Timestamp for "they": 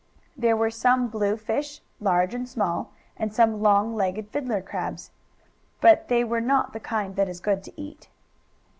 6.07-6.23